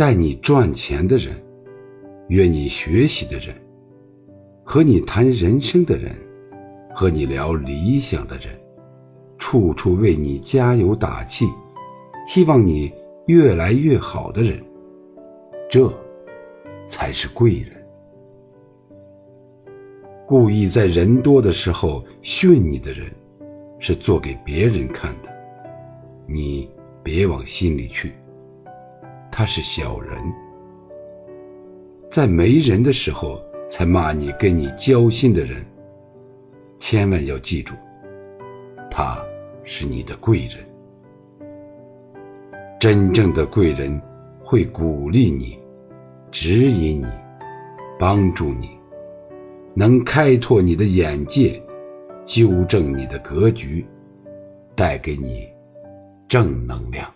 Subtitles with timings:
[0.00, 1.34] 带你赚钱的人，
[2.28, 3.54] 约你学习的人，
[4.64, 6.10] 和你谈人生的人，
[6.94, 8.58] 和你聊理想的人，
[9.36, 11.44] 处处为你加油打气，
[12.26, 12.90] 希望你
[13.26, 14.58] 越来越好的人，
[15.70, 15.92] 这
[16.88, 17.70] 才是贵人。
[20.26, 23.06] 故意在人多的时候训你的人，
[23.78, 25.28] 是做给别人看的，
[26.26, 26.66] 你
[27.02, 28.12] 别往心里去。
[29.40, 30.22] 他是小人，
[32.10, 33.40] 在没人的时候
[33.70, 35.64] 才骂你跟你交心的人，
[36.76, 37.72] 千万要记住，
[38.90, 39.18] 他
[39.64, 40.58] 是你的贵人。
[42.78, 43.98] 真正的贵人
[44.44, 45.58] 会鼓励你，
[46.30, 47.06] 指引你，
[47.98, 48.68] 帮助你。
[49.72, 51.58] 能开拓你的眼界，
[52.26, 53.86] 纠正你的格局，
[54.76, 55.48] 带给你
[56.28, 57.10] 正能量。